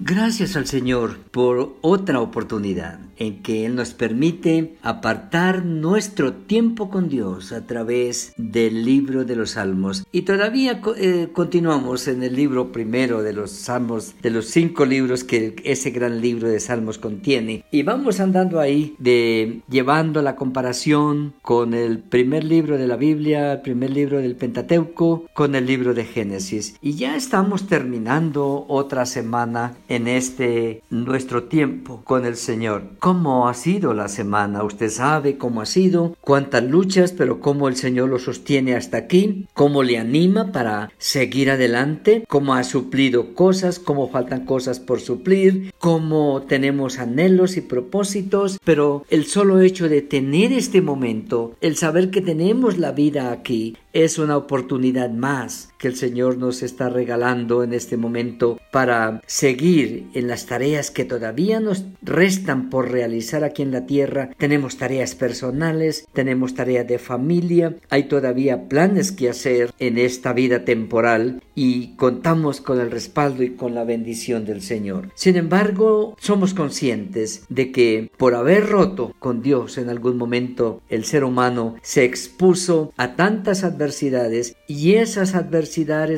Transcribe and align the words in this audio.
Gracias 0.00 0.56
al 0.56 0.66
Señor 0.66 1.18
por 1.30 1.76
otra 1.80 2.20
oportunidad 2.20 2.98
en 3.16 3.44
que 3.44 3.64
Él 3.64 3.76
nos 3.76 3.94
permite 3.94 4.74
apartar 4.82 5.64
nuestro 5.64 6.32
tiempo 6.32 6.90
con 6.90 7.08
Dios 7.08 7.52
a 7.52 7.64
través 7.64 8.32
del 8.36 8.84
libro 8.84 9.24
de 9.24 9.36
los 9.36 9.52
Salmos. 9.52 10.04
Y 10.10 10.22
todavía 10.22 10.80
eh, 10.96 11.28
continuamos 11.32 12.08
en 12.08 12.24
el 12.24 12.34
libro 12.34 12.72
primero 12.72 13.22
de 13.22 13.34
los 13.34 13.52
Salmos, 13.52 14.14
de 14.20 14.30
los 14.30 14.46
cinco 14.46 14.84
libros 14.84 15.22
que 15.22 15.54
ese 15.62 15.90
gran 15.90 16.20
libro 16.20 16.48
de 16.48 16.58
Salmos 16.58 16.98
contiene. 16.98 17.64
Y 17.70 17.84
vamos 17.84 18.18
andando 18.18 18.58
ahí 18.58 18.96
de 18.98 19.62
llevando 19.70 20.22
la 20.22 20.34
comparación 20.34 21.34
con 21.40 21.72
el 21.72 22.00
primer 22.00 22.42
libro 22.42 22.78
de 22.78 22.88
la 22.88 22.96
Biblia, 22.96 23.52
el 23.52 23.60
primer 23.60 23.90
libro 23.90 24.18
del 24.18 24.34
Pentateuco, 24.34 25.26
con 25.34 25.54
el 25.54 25.66
libro 25.66 25.94
de 25.94 26.04
Génesis. 26.04 26.76
Y 26.82 26.94
ya 26.94 27.14
estamos 27.14 27.68
terminando 27.68 28.66
otra 28.68 29.06
semana 29.06 29.74
en 29.88 30.08
este 30.08 30.82
nuestro 30.90 31.44
tiempo 31.44 32.02
con 32.04 32.24
el 32.24 32.36
Señor. 32.36 32.82
¿Cómo 32.98 33.48
ha 33.48 33.54
sido 33.54 33.94
la 33.94 34.08
semana? 34.08 34.64
Usted 34.64 34.90
sabe 34.90 35.38
cómo 35.38 35.60
ha 35.60 35.66
sido, 35.66 36.16
cuántas 36.20 36.64
luchas, 36.64 37.12
pero 37.12 37.40
cómo 37.40 37.68
el 37.68 37.76
Señor 37.76 38.08
lo 38.08 38.18
sostiene 38.18 38.74
hasta 38.74 38.96
aquí, 38.96 39.46
cómo 39.54 39.82
le 39.82 39.98
anima 39.98 40.52
para 40.52 40.90
seguir 40.98 41.50
adelante, 41.50 42.24
cómo 42.28 42.54
ha 42.54 42.64
suplido 42.64 43.34
cosas, 43.34 43.78
cómo 43.78 44.08
faltan 44.08 44.46
cosas 44.46 44.80
por 44.80 45.00
suplir, 45.00 45.72
cómo 45.78 46.42
tenemos 46.48 46.98
anhelos 46.98 47.56
y 47.56 47.60
propósitos, 47.60 48.58
pero 48.64 49.04
el 49.10 49.26
solo 49.26 49.60
hecho 49.60 49.88
de 49.88 50.02
tener 50.02 50.52
este 50.52 50.80
momento, 50.80 51.56
el 51.60 51.76
saber 51.76 52.10
que 52.10 52.20
tenemos 52.20 52.78
la 52.78 52.92
vida 52.92 53.32
aquí, 53.32 53.76
es 53.92 54.18
una 54.18 54.36
oportunidad 54.36 55.10
más 55.10 55.73
que 55.84 55.88
el 55.88 55.96
Señor 55.96 56.38
nos 56.38 56.62
está 56.62 56.88
regalando 56.88 57.62
en 57.62 57.74
este 57.74 57.98
momento 57.98 58.58
para 58.70 59.20
seguir 59.26 60.06
en 60.14 60.28
las 60.28 60.46
tareas 60.46 60.90
que 60.90 61.04
todavía 61.04 61.60
nos 61.60 61.84
restan 62.00 62.70
por 62.70 62.90
realizar 62.90 63.44
aquí 63.44 63.60
en 63.60 63.70
la 63.70 63.84
tierra. 63.84 64.30
Tenemos 64.38 64.78
tareas 64.78 65.14
personales, 65.14 66.08
tenemos 66.14 66.54
tareas 66.54 66.88
de 66.88 66.98
familia, 66.98 67.76
hay 67.90 68.04
todavía 68.04 68.66
planes 68.66 69.12
que 69.12 69.28
hacer 69.28 69.74
en 69.78 69.98
esta 69.98 70.32
vida 70.32 70.64
temporal 70.64 71.42
y 71.54 71.94
contamos 71.96 72.62
con 72.62 72.80
el 72.80 72.90
respaldo 72.90 73.42
y 73.42 73.50
con 73.50 73.74
la 73.74 73.84
bendición 73.84 74.46
del 74.46 74.62
Señor. 74.62 75.10
Sin 75.14 75.36
embargo, 75.36 76.16
somos 76.18 76.54
conscientes 76.54 77.44
de 77.50 77.72
que 77.72 78.10
por 78.16 78.34
haber 78.34 78.70
roto 78.70 79.14
con 79.18 79.42
Dios 79.42 79.76
en 79.76 79.90
algún 79.90 80.16
momento, 80.16 80.80
el 80.88 81.04
ser 81.04 81.24
humano 81.24 81.76
se 81.82 82.04
expuso 82.04 82.94
a 82.96 83.16
tantas 83.16 83.64
adversidades 83.64 84.56
y 84.66 84.94
esas 84.94 85.34
adversidades 85.34 85.73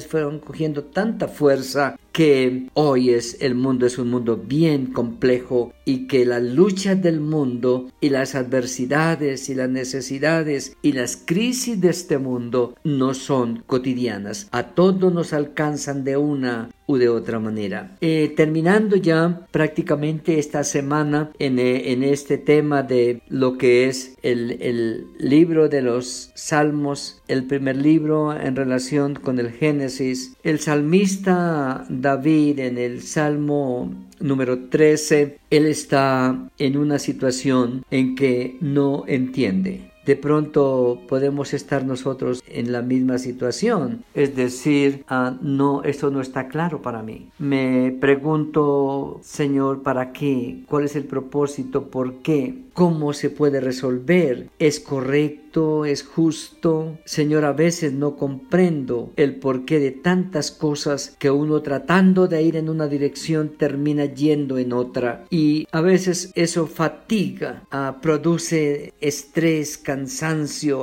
fueron 0.06 0.38
cogiendo 0.38 0.84
tanta 0.84 1.28
fuerza 1.28 1.96
que 2.16 2.68
hoy 2.72 3.10
es 3.10 3.36
el 3.42 3.54
mundo 3.54 3.84
es 3.84 3.98
un 3.98 4.08
mundo 4.08 4.38
bien 4.38 4.86
complejo 4.86 5.74
y 5.84 6.06
que 6.06 6.24
la 6.24 6.40
lucha 6.40 6.94
del 6.94 7.20
mundo 7.20 7.90
y 8.00 8.08
las 8.08 8.34
adversidades 8.34 9.50
y 9.50 9.54
las 9.54 9.68
necesidades 9.68 10.78
y 10.80 10.92
las 10.92 11.18
crisis 11.18 11.78
de 11.78 11.90
este 11.90 12.16
mundo 12.16 12.74
no 12.84 13.12
son 13.12 13.62
cotidianas. 13.66 14.48
A 14.50 14.68
todos 14.68 15.12
nos 15.12 15.34
alcanzan 15.34 16.04
de 16.04 16.16
una 16.16 16.70
u 16.86 16.96
de 16.96 17.08
otra 17.08 17.38
manera. 17.38 17.96
Eh, 18.00 18.32
terminando 18.36 18.96
ya 18.96 19.46
prácticamente 19.50 20.38
esta 20.38 20.64
semana 20.64 21.32
en, 21.38 21.58
eh, 21.58 21.92
en, 21.92 22.02
este 22.02 22.38
tema 22.38 22.82
de 22.82 23.22
lo 23.28 23.58
que 23.58 23.88
es 23.88 24.16
el, 24.22 24.62
el 24.62 25.06
libro 25.18 25.68
de 25.68 25.82
los 25.82 26.30
salmos, 26.34 27.22
el 27.28 27.44
primer 27.44 27.76
libro 27.76 28.32
en 28.32 28.54
relación 28.54 29.14
con 29.14 29.38
el 29.38 29.50
Génesis, 29.50 30.36
el 30.44 30.60
salmista 30.60 31.84
David 32.06 32.60
en 32.60 32.78
el 32.78 33.02
Salmo 33.02 33.92
número 34.20 34.68
13, 34.68 35.38
él 35.50 35.66
está 35.66 36.48
en 36.56 36.76
una 36.76 37.00
situación 37.00 37.84
en 37.90 38.14
que 38.14 38.56
no 38.60 39.02
entiende 39.08 39.90
de 40.06 40.16
pronto 40.16 41.00
podemos 41.08 41.52
estar 41.52 41.84
nosotros 41.84 42.42
en 42.46 42.72
la 42.72 42.80
misma 42.80 43.18
situación. 43.18 44.04
Es 44.14 44.36
decir, 44.36 45.04
ah, 45.08 45.36
no, 45.42 45.82
esto 45.82 46.10
no 46.10 46.20
está 46.20 46.48
claro 46.48 46.80
para 46.80 47.02
mí. 47.02 47.30
Me 47.38 47.96
pregunto, 48.00 49.20
Señor, 49.22 49.82
¿para 49.82 50.12
qué? 50.12 50.62
¿Cuál 50.68 50.84
es 50.84 50.96
el 50.96 51.04
propósito? 51.04 51.90
¿Por 51.90 52.22
qué? 52.22 52.66
¿Cómo 52.72 53.14
se 53.14 53.30
puede 53.30 53.60
resolver? 53.60 54.50
¿Es 54.58 54.80
correcto? 54.80 55.86
¿Es 55.86 56.02
justo? 56.02 56.98
Señor, 57.06 57.46
a 57.46 57.54
veces 57.54 57.94
no 57.94 58.16
comprendo 58.16 59.12
el 59.16 59.36
porqué 59.36 59.80
de 59.80 59.92
tantas 59.92 60.50
cosas 60.50 61.16
que 61.18 61.30
uno 61.30 61.62
tratando 61.62 62.28
de 62.28 62.42
ir 62.42 62.56
en 62.56 62.68
una 62.68 62.86
dirección 62.86 63.54
termina 63.56 64.04
yendo 64.04 64.58
en 64.58 64.74
otra. 64.74 65.24
Y 65.30 65.66
a 65.72 65.80
veces 65.80 66.30
eso 66.34 66.66
fatiga, 66.66 67.64
ah, 67.70 68.00
produce 68.02 68.92
estrés, 69.00 69.78
cansancio, 69.78 69.95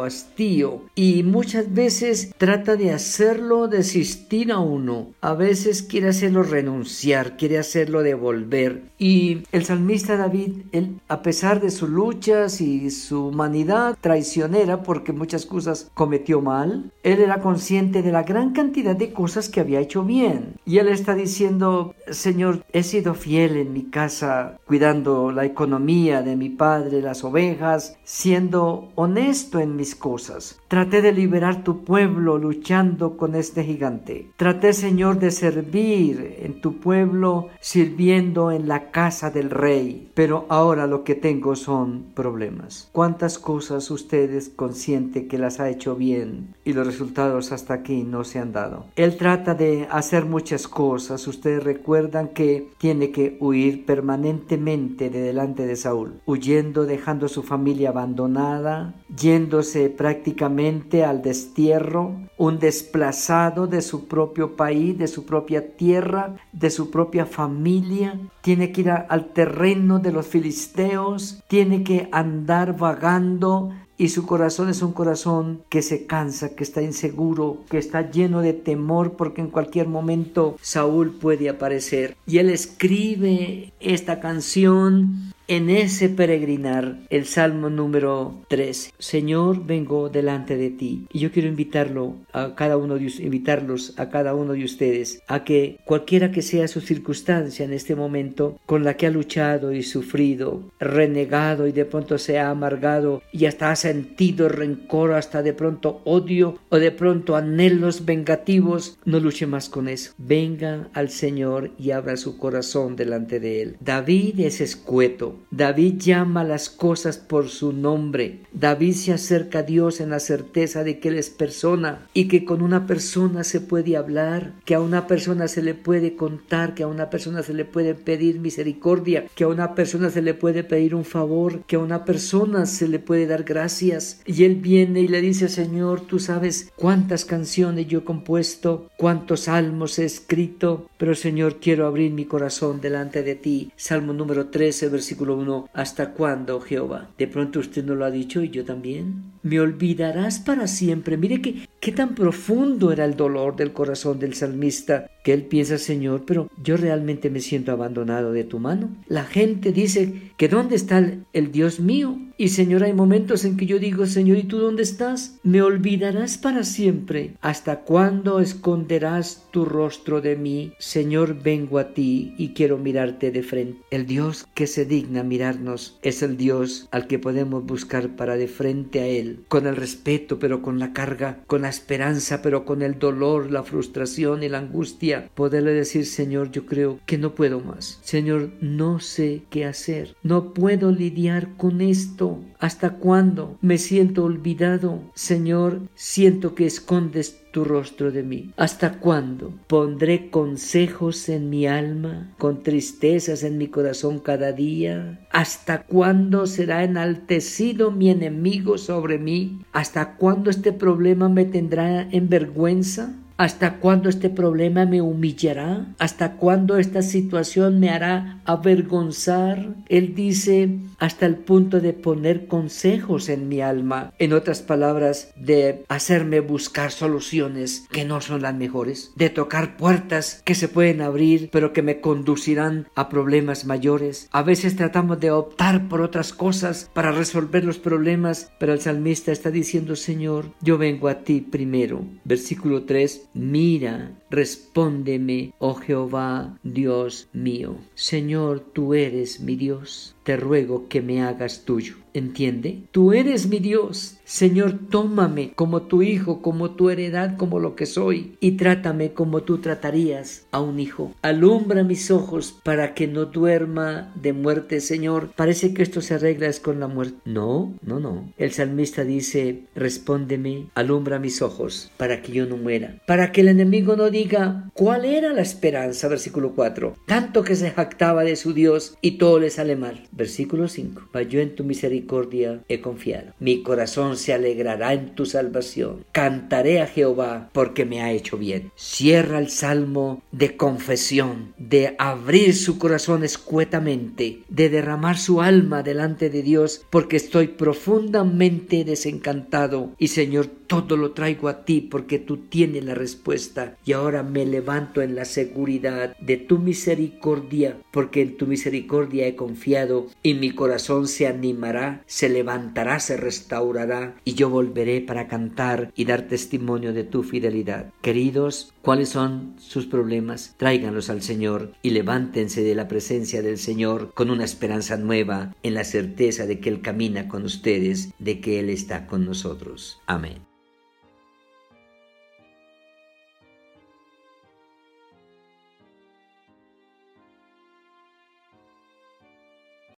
hastío 0.04 0.82
y 0.96 1.24
muchas 1.24 1.74
veces 1.74 2.34
trata 2.38 2.76
de 2.76 2.92
hacerlo 2.92 3.68
desistir 3.68 4.52
a 4.52 4.60
uno. 4.60 5.10
A 5.22 5.34
veces 5.34 5.84
quiere 5.84 6.10
hacerlo 6.10 6.44
renunciar, 6.44 7.38
quiere 7.38 7.58
hacerlo 7.58 8.04
devolver. 8.04 8.84
Y 8.98 9.44
el 9.52 9.66
salmista 9.66 10.18
David, 10.18 10.64
él, 10.72 11.00
a 11.08 11.22
pesar 11.22 11.62
de 11.62 11.72
sus 11.72 11.90
luchas 11.90 12.62
y 12.62 12.90
su 12.90 13.28
humanidad 13.28 13.98
traicionera, 14.00 14.84
porque 14.84 15.12
muchas 15.12 15.46
cosas 15.46 15.92
cometió 15.94 16.42
mal, 16.42 16.92
él 17.04 17.20
era 17.20 17.42
consciente 17.42 18.02
de 18.02 18.12
la 18.12 18.24
gran 18.24 18.54
cantidad 18.54 18.96
de 18.96 19.12
cosas 19.12 19.50
que 19.50 19.60
había 19.60 19.80
hecho 19.80 20.04
bien. 20.04 20.56
Y 20.66 20.78
él 20.78 20.88
está 20.88 21.16
diciendo, 21.16 21.96
Señor, 22.10 22.64
he 22.72 22.84
sido 22.84 23.14
fiel 23.14 23.58
en 23.58 23.74
mi 23.74 23.84
casa, 23.84 24.58
cuidando 24.66 25.32
la 25.32 25.46
economía 25.46 26.22
de 26.22 26.36
mi 26.36 26.50
padre, 26.50 27.02
las 27.02 27.24
ovejas, 27.24 27.98
siendo 28.04 28.92
honesto 29.04 29.60
en 29.60 29.76
mis 29.76 29.96
cosas. 29.96 30.60
Traté 30.68 31.02
de 31.02 31.12
liberar 31.12 31.64
tu 31.64 31.84
pueblo 31.84 32.38
luchando 32.38 33.18
con 33.18 33.36
este 33.36 33.64
gigante. 33.64 34.30
Traté, 34.38 34.74
Señor, 34.74 35.20
de 35.20 35.32
servir 35.32 36.38
en 36.40 36.62
tu 36.62 36.80
pueblo 36.80 37.50
sirviendo 37.60 38.52
en 38.52 38.68
la 38.68 38.92
casa 38.92 39.30
del 39.30 39.50
rey. 39.50 40.10
Pero 40.14 40.46
ahora 40.50 40.88
lo 40.88 41.04
que 41.04 41.16
tengo 41.16 41.56
son 41.56 42.06
problemas. 42.14 42.90
¿Cuántas 42.92 43.38
cosas 43.38 43.92
ustedes 43.92 44.50
consciente 44.50 45.28
que 45.28 45.38
las 45.38 45.60
ha 45.60 45.70
hecho 45.70 45.96
bien 45.96 46.56
y 46.64 46.74
los 46.74 46.88
resultados 46.88 47.52
hasta 47.52 47.74
aquí 47.74 48.04
no 48.04 48.24
se 48.24 48.40
han 48.40 48.54
dado? 48.54 48.86
Él 48.96 49.18
trata 49.18 49.54
de 49.54 49.88
hacer 49.92 50.26
muchas 50.26 50.68
cosas. 50.68 51.28
Ustedes 51.28 51.64
recuerdan 51.64 52.30
que 52.30 52.70
tiene 52.78 53.12
que 53.12 53.38
huir 53.40 53.86
permanentemente 53.86 55.10
de 55.10 55.22
delante 55.22 55.66
de 55.66 55.76
Saúl, 55.76 56.22
huyendo, 56.26 56.86
dejando 56.86 57.28
su 57.28 57.44
familia 57.44 57.90
abandonada, 57.90 58.93
yéndose 59.16 59.90
prácticamente 59.90 61.04
al 61.04 61.22
destierro, 61.22 62.16
un 62.38 62.60
desplazado 62.60 63.68
de 63.68 63.82
su 63.82 64.08
propio 64.08 64.56
país, 64.56 64.98
de 64.98 65.08
su 65.08 65.26
propia 65.26 65.76
tierra, 65.76 66.36
de 66.52 66.70
su 66.70 66.90
propia 66.90 67.26
familia, 67.26 68.20
tiene 68.42 68.72
que 68.72 68.82
ir 68.82 68.90
al 68.92 69.34
terreno 69.34 70.00
de 70.00 70.12
los 70.12 70.28
filisteos, 70.28 71.44
tiene 71.48 71.84
que 71.84 72.10
andar 72.12 72.78
vagando 72.78 73.72
y 73.98 74.10
su 74.10 74.26
corazón 74.26 74.70
es 74.70 74.82
un 74.82 74.92
corazón 74.92 75.62
que 75.70 75.82
se 75.82 76.06
cansa, 76.06 76.56
que 76.56 76.64
está 76.64 76.82
inseguro, 76.82 77.60
que 77.70 77.78
está 77.78 78.10
lleno 78.10 78.42
de 78.42 78.54
temor 78.54 79.14
porque 79.14 79.42
en 79.42 79.50
cualquier 79.50 79.88
momento 79.88 80.58
Saúl 80.62 81.12
puede 81.12 81.50
aparecer. 81.50 82.18
Y 82.26 82.40
él 82.40 82.50
escribe 82.50 83.72
esta 83.80 84.20
canción 84.20 85.34
en 85.56 85.70
ese 85.70 86.10
peregrinar, 86.10 86.98
el 87.12 87.28
Salmo 87.28 87.70
número 87.70 88.44
13. 88.48 88.92
Señor, 88.98 89.68
vengo 89.68 90.10
delante 90.10 90.58
de 90.58 90.72
ti. 90.72 91.06
Y 91.14 91.20
yo 91.20 91.32
quiero 91.32 91.48
invitarlo 91.48 92.16
a 92.32 92.56
cada 92.56 92.76
uno 92.76 92.96
de 92.96 93.04
invitarlos 93.20 93.94
a 93.98 94.10
cada 94.10 94.34
uno 94.34 94.54
de 94.54 94.64
ustedes 94.64 95.22
a 95.28 95.44
que 95.44 95.78
cualquiera 95.86 96.32
que 96.32 96.42
sea 96.42 96.68
su 96.68 96.82
circunstancia 96.82 97.66
en 97.66 97.74
este 97.74 97.96
momento 97.96 98.60
con 98.66 98.84
la 98.84 98.98
que 98.98 99.06
ha 99.06 99.12
luchado 99.12 99.74
y 99.74 99.84
sufrido, 99.84 100.72
renegado 100.80 101.68
y 101.68 101.72
de 101.72 101.86
pronto 101.86 102.18
se 102.18 102.40
ha 102.40 102.50
amargado 102.50 103.22
y 103.32 103.46
hasta 103.46 103.70
ha 103.70 103.76
sentido 103.76 104.50
rencor, 104.50 105.14
hasta 105.14 105.44
de 105.44 105.54
pronto 105.54 106.02
odio 106.04 106.58
o 106.70 106.80
de 106.80 106.90
pronto 106.90 107.36
anhelos 107.36 108.06
vengativos, 108.06 108.98
no 109.06 109.20
luche 109.20 109.46
más 109.46 109.70
con 109.70 109.88
eso. 109.88 110.14
Venga 110.18 110.90
al 110.94 111.12
Señor 111.12 111.70
y 111.78 111.92
abra 111.92 112.18
su 112.18 112.38
corazón 112.38 112.96
delante 112.96 113.40
de 113.40 113.62
él. 113.62 113.78
David 113.80 114.40
es 114.40 114.60
escueto 114.60 115.43
David 115.52 115.96
llama 116.00 116.44
las 116.44 116.70
cosas 116.70 117.18
por 117.18 117.50
su 117.50 117.74
nombre. 117.74 118.42
David 118.54 118.94
se 118.94 119.14
acerca 119.14 119.60
a 119.60 119.64
Dios 119.64 120.00
en 120.02 120.10
la 120.10 120.20
certeza 120.20 120.84
de 120.84 121.00
que 121.00 121.10
Él 121.10 121.16
es 121.16 121.30
persona 121.30 122.08
y 122.14 122.28
que 122.28 122.46
con 122.46 122.62
una 122.62 122.88
persona 122.88 123.44
se 123.44 123.62
puede 123.62 123.98
hablar, 123.98 124.54
que 124.66 124.76
a 124.76 124.82
una 124.82 125.08
persona 125.08 125.48
se 125.48 125.62
le 125.62 125.74
puede 125.74 126.16
contar, 126.16 126.74
que 126.74 126.84
a 126.84 126.88
una 126.88 127.10
persona 127.10 127.44
se 127.44 127.54
le 127.54 127.66
puede 127.66 127.96
pedir 127.96 128.40
misericordia, 128.40 129.26
que 129.36 129.44
a 129.44 129.48
una 129.48 129.76
persona 129.76 130.10
se 130.10 130.22
le 130.22 130.34
puede 130.34 130.64
pedir 130.64 130.96
un 130.96 131.06
favor, 131.06 131.62
que 131.64 131.76
a 131.76 131.80
una 131.80 132.06
persona 132.06 132.66
se 132.66 132.88
le 132.88 133.00
puede 133.00 133.28
dar 133.28 133.44
gracias. 133.44 134.22
Y 134.26 134.44
Él 134.44 134.56
viene 134.56 135.02
y 135.02 135.08
le 135.08 135.22
dice, 135.22 135.50
Señor, 135.50 136.02
tú 136.02 136.20
sabes 136.20 136.72
cuántas 136.76 137.26
canciones 137.26 137.88
yo 137.88 138.00
he 138.00 138.04
compuesto, 138.04 138.90
cuántos 138.98 139.42
salmos 139.42 140.00
he 140.00 140.06
escrito, 140.06 140.90
pero 140.98 141.16
Señor, 141.16 141.60
quiero 141.60 141.88
abrir 141.88 142.12
mi 142.12 142.26
corazón 142.26 142.82
delante 142.82 143.24
de 143.24 143.36
ti. 143.36 143.72
Salmo 143.76 144.14
número 144.14 144.48
13, 144.48 144.90
versículo 144.90 145.23
1. 145.30 145.70
¿Hasta 145.74 146.12
cuándo, 146.12 146.60
Jehová? 146.60 147.10
De 147.18 147.28
pronto 147.28 147.60
usted 147.60 147.84
no 147.84 147.96
lo 147.96 148.06
ha 148.06 148.12
dicho 148.12 148.42
y 148.42 148.50
yo 148.50 148.66
también. 148.66 149.34
Me 149.44 149.60
olvidarás 149.60 150.40
para 150.40 150.68
siempre. 150.68 151.18
Mire 151.18 151.42
que 151.42 151.68
qué 151.84 151.92
tan 151.92 152.16
profundo 152.16 152.94
era 152.94 153.04
el 153.04 153.18
dolor 153.18 153.58
del 153.58 153.74
corazón 153.74 154.18
del 154.18 154.36
salmista, 154.36 155.12
que 155.22 155.34
él 155.34 155.44
piensa, 155.44 155.78
Señor, 155.78 156.24
pero 156.26 156.50
yo 156.64 156.78
realmente 156.78 157.30
me 157.30 157.42
siento 157.42 157.74
abandonado 157.74 158.32
de 158.32 158.46
tu 158.46 158.58
mano. 158.58 158.90
La 159.08 159.26
gente 159.26 159.74
dice 159.74 160.32
que 160.38 160.48
¿dónde 160.48 160.78
está 160.78 161.00
el, 161.34 161.52
Dios 161.52 161.82
mío? 161.82 162.18
Y 162.38 162.50
Señor, 162.50 162.84
hay 162.84 162.94
momentos 162.94 163.46
en 163.46 163.58
que 163.58 163.66
yo 163.66 163.80
digo, 163.80 164.06
Señor, 164.06 164.38
¿y 164.38 164.44
tú 164.44 164.58
dónde 164.58 164.84
estás? 164.84 165.40
Me 165.44 165.62
olvidarás 165.62 166.38
para 166.38 166.64
siempre. 166.64 167.36
¿Hasta 167.42 167.82
cuándo 167.82 168.40
esconderás 168.40 169.46
tu 169.52 169.66
rostro 169.66 170.20
de 170.20 170.36
mí? 170.36 170.74
Señor, 170.80 171.42
vengo 171.44 171.80
a 171.80 171.94
ti 171.94 172.34
y 172.38 172.50
quiero 172.50 172.78
mirarte 172.78 173.32
de 173.32 173.44
frente. 173.44 173.80
El 173.92 174.08
Dios 174.08 174.48
que 174.56 174.68
se 174.68 174.86
digna 174.86 175.24
mirarnos 175.24 176.00
es 176.02 176.24
el 176.24 176.38
Dios 176.38 176.88
al 176.92 177.08
que 177.08 177.20
podemos 177.20 177.66
buscar 177.66 178.16
para 178.16 178.36
de 178.36 178.48
frente 178.48 179.00
a 179.00 179.06
Él, 179.06 179.44
con 179.48 179.68
el 179.68 179.76
respeto, 179.76 180.40
pero 180.40 180.62
con 180.62 180.80
la 180.80 180.92
carga, 180.92 181.44
con 181.46 181.62
la 181.62 181.73
esperanza, 181.74 182.42
pero 182.42 182.64
con 182.66 182.82
el 182.82 183.00
dolor, 183.00 183.52
la 183.52 183.64
frustración 183.64 184.44
y 184.44 184.50
la 184.50 184.60
angustia, 184.60 185.30
poderle 185.34 185.74
decir, 185.74 186.06
Señor, 186.06 186.52
yo 186.52 186.66
creo 186.66 187.00
que 187.06 187.18
no 187.18 187.36
puedo 187.36 187.60
más. 187.60 188.00
Señor, 188.04 188.52
no 188.62 189.00
sé 189.00 189.44
qué 189.50 189.66
hacer. 189.66 190.16
No 190.24 190.54
puedo 190.54 190.92
lidiar 190.92 191.56
con 191.58 191.82
esto 191.82 192.40
¿Hasta 192.64 192.92
cuándo 192.92 193.58
me 193.62 193.78
siento 193.78 194.24
olvidado? 194.24 195.02
Señor, 195.16 195.82
siento 195.96 196.56
que 196.56 196.66
escondes 196.66 197.43
tu 197.54 197.64
rostro 197.64 198.12
de 198.12 198.24
mí. 198.24 198.52
¿Hasta 198.58 199.00
cuándo 199.00 199.54
pondré 199.68 200.30
consejos 200.32 201.30
en 201.30 201.50
mi 201.50 201.68
alma, 201.68 202.34
con 202.40 202.64
tristezas 202.64 203.44
en 203.44 203.58
mi 203.58 203.68
corazón 203.68 204.20
cada 204.20 204.52
día? 204.52 205.26
¿Hasta 205.32 205.84
cuándo 205.84 206.48
será 206.48 206.84
enaltecido 206.84 207.92
mi 207.92 208.10
enemigo 208.10 208.78
sobre 208.78 209.20
mí? 209.20 209.62
¿Hasta 209.72 210.16
cuándo 210.16 210.50
este 210.50 210.74
problema 210.74 211.30
me 211.30 211.46
tendrá 211.46 212.02
en 212.02 212.28
vergüenza? 212.28 213.14
¿Hasta 213.44 213.80
cuándo 213.80 214.08
este 214.08 214.30
problema 214.30 214.86
me 214.86 215.02
humillará? 215.02 215.88
¿Hasta 216.00 216.38
cuándo 216.38 216.78
esta 216.78 217.02
situación 217.02 217.78
me 217.82 217.90
hará 217.90 218.40
avergonzar? 218.46 219.76
Él 219.90 220.16
dice, 220.16 220.70
hasta 220.98 221.26
el 221.26 221.36
punto 221.36 221.82
de 221.82 221.92
poner 221.92 222.48
consejos 222.48 223.28
en 223.28 223.50
mi 223.50 223.60
alma. 223.60 224.14
En 224.18 224.32
otras 224.32 224.62
palabras, 224.62 225.34
de 225.36 225.84
hacerme 225.90 226.40
buscar 226.40 226.92
soluciones 226.92 227.86
que 227.92 228.06
no 228.06 228.22
son 228.22 228.44
las 228.44 228.56
mejores. 228.56 229.12
De 229.18 229.30
tocar 229.30 229.76
puertas 229.76 230.42
que 230.46 230.56
se 230.56 230.70
pueden 230.70 231.02
abrir, 231.02 231.50
pero 231.52 231.74
que 231.74 231.82
me 231.82 232.00
conducirán 232.00 232.88
a 232.96 233.10
problemas 233.10 233.66
mayores. 233.66 234.30
A 234.32 234.44
veces 234.44 234.78
tratamos 234.78 235.20
de 235.20 235.32
optar 235.32 235.90
por 235.90 236.00
otras 236.00 236.32
cosas 236.32 236.90
para 236.94 237.12
resolver 237.12 237.66
los 237.66 237.78
problemas, 237.78 238.54
pero 238.58 238.72
el 238.72 238.80
salmista 238.80 239.34
está 239.34 239.52
diciendo, 239.52 239.98
Señor, 239.98 240.46
yo 240.62 240.78
vengo 240.78 241.10
a 241.10 241.26
ti 241.26 241.42
primero. 241.42 242.06
Versículo 242.24 242.84
3 242.86 243.32
Mira, 243.34 244.12
respóndeme, 244.30 245.54
oh 245.58 245.74
Jehová, 245.74 246.60
Dios 246.62 247.30
mío. 247.34 247.78
Señor, 247.96 248.60
tú 248.60 248.94
eres 248.94 249.40
mi 249.40 249.56
Dios. 249.56 250.16
Te 250.24 250.38
ruego 250.38 250.88
que 250.88 251.02
me 251.02 251.22
hagas 251.22 251.66
tuyo. 251.66 251.96
¿Entiende? 252.14 252.84
Tú 252.92 253.12
eres 253.12 253.48
mi 253.48 253.58
Dios. 253.58 254.18
Señor, 254.24 254.78
tómame 254.92 255.52
como 255.56 255.84
tu 255.84 256.04
hijo, 256.04 256.44
como 256.44 256.72
tu 256.72 256.92
heredad, 256.92 257.38
como 257.38 257.60
lo 257.60 257.76
que 257.76 257.88
soy, 257.88 258.38
y 258.40 258.52
trátame 258.52 259.14
como 259.14 259.42
tú 259.42 259.58
tratarías 259.58 260.46
a 260.52 260.62
un 260.62 260.80
hijo. 260.80 261.14
Alumbra 261.24 261.84
mis 261.84 262.12
ojos 262.12 262.56
para 262.64 262.94
que 262.94 263.08
no 263.08 263.26
duerma 263.26 264.14
de 264.16 264.32
muerte, 264.34 264.80
Señor. 264.80 265.32
Parece 265.36 265.74
que 265.74 265.82
esto 265.82 266.02
se 266.02 266.14
arregla 266.14 266.44
con 266.62 266.80
la 266.80 266.88
muerte. 266.88 267.18
No, 267.26 267.74
no, 267.82 268.00
no. 268.00 268.32
El 268.38 268.52
salmista 268.52 269.06
dice, 269.06 269.64
respóndeme, 269.76 270.68
alumbra 270.76 271.20
mis 271.20 271.42
ojos 271.42 271.90
para 271.96 272.22
que 272.22 272.34
yo 272.34 272.46
no 272.46 272.58
muera, 272.58 273.02
para 273.08 273.32
que 273.32 273.42
el 273.42 273.48
enemigo 273.48 273.96
no 273.96 274.10
diga, 274.10 274.70
¿cuál 274.74 275.06
era 275.06 275.32
la 275.32 275.42
esperanza? 275.42 276.10
Versículo 276.10 276.52
4. 276.54 276.96
Tanto 277.08 277.44
que 277.44 277.56
se 277.56 277.72
jactaba 277.72 278.24
de 278.24 278.36
su 278.36 278.54
Dios 278.54 278.98
y 279.02 279.12
todo 279.12 279.40
le 279.40 279.50
sale 279.50 279.78
mal. 279.78 280.04
Versículo 280.16 280.68
5. 280.68 281.10
Yo 281.30 281.40
en 281.40 281.56
tu 281.56 281.64
misericordia 281.64 282.62
he 282.68 282.82
confiado. 282.82 283.34
Mi 283.40 283.64
corazón 283.64 284.18
se 284.18 284.34
alegrará 284.34 284.94
en 284.94 285.16
tu 285.16 285.26
salvación. 285.26 286.06
Cantaré 286.12 286.82
a 286.82 286.88
Jehová 286.88 287.50
porque 287.54 287.86
me 287.86 288.02
ha 288.02 288.12
hecho 288.12 288.38
bien. 288.38 288.72
Cierra 288.76 289.40
el 289.40 289.50
salmo 289.50 290.22
de 290.32 290.56
confesión, 290.56 291.54
de 291.58 291.96
abrir 291.98 292.56
su 292.56 292.78
corazón 292.78 293.24
escuetamente, 293.24 294.44
de 294.50 294.70
derramar 294.70 295.18
su 295.18 295.42
alma 295.42 295.84
delante 295.84 296.30
de 296.30 296.44
Dios 296.44 296.86
porque 296.90 297.18
estoy 297.18 297.48
profundamente 297.48 298.84
desencantado 298.84 299.92
y 299.98 300.10
Señor, 300.10 300.50
todo 300.82 300.98
lo 300.98 301.12
traigo 301.12 301.48
a 301.48 301.66
ti 301.66 301.82
porque 301.82 302.18
tú 302.20 302.38
tienes 302.38 302.84
la 302.84 302.96
respuesta 302.96 303.78
y 303.86 303.94
ahora 303.94 304.24
me 304.24 304.46
levanto 304.46 305.02
en 305.02 305.16
la 305.16 305.26
seguridad 305.26 306.16
de 306.18 306.38
tu 306.38 306.58
misericordia 306.58 307.78
porque 307.92 308.22
en 308.22 308.38
tu 308.38 308.48
misericordia 308.48 309.28
he 309.28 309.36
confiado 309.36 310.08
y 310.24 310.34
mi 310.34 310.52
corazón 310.52 311.08
se 311.08 311.28
animará, 311.28 312.04
se 312.08 312.30
levantará, 312.30 313.00
se 313.00 313.18
restaurará 313.18 314.16
y 314.26 314.34
yo 314.34 314.50
volveré 314.50 315.02
para 315.02 315.28
cantar 315.28 315.92
y 315.96 316.06
dar 316.06 316.24
testimonio 316.24 316.94
de 316.94 317.04
tu 317.04 317.24
fidelidad. 317.24 317.92
Queridos, 318.02 318.74
¿cuáles 318.82 319.10
son 319.10 319.56
sus 319.60 319.86
problemas? 319.86 320.56
Tráiganlos 320.58 321.10
al 321.10 321.22
Señor 321.22 321.74
y 321.82 321.92
levántense 321.92 322.64
de 322.64 322.76
la 322.76 322.88
presencia 322.88 323.42
del 323.42 323.58
Señor 323.58 324.12
con 324.14 324.30
una 324.30 324.46
esperanza 324.46 324.98
nueva 324.98 325.54
en 325.64 325.74
la 325.74 325.84
certeza 325.84 326.46
de 326.46 326.60
que 326.60 326.70
Él 326.70 326.82
camina 326.82 327.28
con 327.28 327.44
ustedes, 327.44 328.12
de 328.20 328.40
que 328.40 328.60
Él 328.60 328.70
está 328.70 329.08
con 329.08 329.26
nosotros. 329.26 330.00
Amén. 330.08 330.54